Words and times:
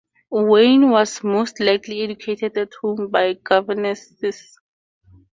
Wynne 0.31 0.89
was 0.89 1.23
most 1.23 1.59
likely 1.59 2.01
educated 2.01 2.57
at 2.57 2.71
home 2.81 3.09
by 3.11 3.33
governesses. 3.33 4.57